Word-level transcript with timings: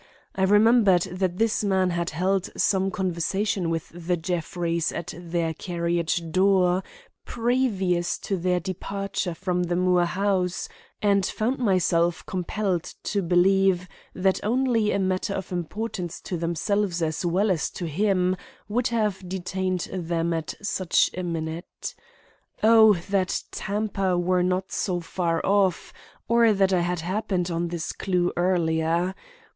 I 0.33 0.41
remembered 0.45 1.03
that 1.03 1.37
this 1.37 1.63
man 1.63 1.91
had 1.91 2.09
held 2.09 2.49
some 2.57 2.89
conversation 2.89 3.69
with 3.69 3.89
the 3.93 4.17
Jeffreys 4.17 4.91
at 4.91 5.13
their 5.15 5.53
carriage 5.53 6.31
door 6.31 6.83
previous 7.23 8.17
to 8.21 8.35
their 8.35 8.59
departure 8.59 9.35
from 9.35 9.61
the 9.61 9.75
Moore 9.75 10.05
house, 10.05 10.67
and 11.03 11.23
found 11.23 11.59
myself 11.59 12.25
compelled 12.25 12.95
to 13.03 13.21
believe 13.21 13.87
that 14.15 14.39
only 14.43 14.89
a 14.91 14.97
matter 14.97 15.35
of 15.35 15.51
importance 15.51 16.19
to 16.21 16.35
themselves 16.35 17.03
as 17.03 17.23
well 17.23 17.51
as 17.51 17.69
to 17.69 17.85
him 17.85 18.37
would 18.67 18.87
have 18.87 19.21
detained 19.29 19.87
them 19.93 20.33
at 20.33 20.55
such 20.63 21.11
a 21.15 21.21
minute. 21.21 21.93
Oh, 22.63 22.95
that 23.11 23.43
Tampa 23.51 24.17
were 24.17 24.41
not 24.41 24.71
so 24.71 24.99
far 24.99 25.45
off 25.45 25.93
or 26.27 26.53
that 26.53 26.73
I 26.73 26.79
had 26.81 27.01
happened 27.01 27.51
on 27.51 27.67
this 27.67 27.91
clue 27.91 28.33
earlier! 28.35 29.13